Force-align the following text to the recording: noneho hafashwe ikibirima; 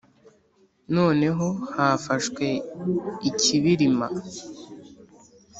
noneho 0.95 1.47
hafashwe 1.75 2.45
ikibirima; 3.29 4.07